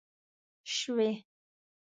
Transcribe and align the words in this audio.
شوې 0.75 1.09